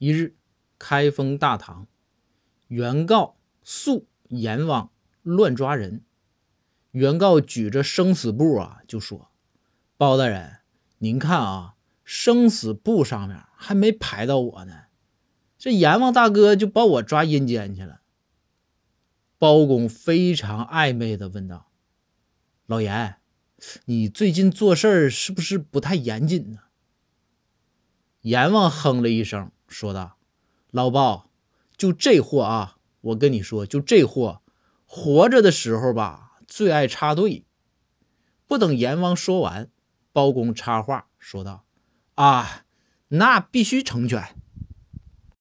[0.00, 0.34] 一日，
[0.78, 1.86] 开封大堂，
[2.68, 4.90] 原告诉阎王
[5.22, 6.02] 乱抓人。
[6.92, 9.30] 原告举着生死簿啊，就说
[9.98, 10.60] ：“包大人，
[11.00, 14.84] 您看啊，生死簿上面还没排到我呢，
[15.58, 18.00] 这阎王大哥就把我抓阴间去了。”
[19.36, 21.70] 包公非常暧昧的问道
[22.64, 23.16] ：“老严，
[23.84, 26.60] 你最近做事儿是不是不太严谨呢？”
[28.22, 30.18] 阎王哼了一声，说道
[30.70, 31.30] ：“老包，
[31.76, 34.42] 就这货啊，我跟你说，就这货，
[34.84, 37.46] 活着的时候吧，最爱插队。”
[38.46, 39.70] 不等阎王说完，
[40.12, 41.64] 包公插话说道
[42.16, 42.64] ：“啊，
[43.08, 44.36] 那必须成全。”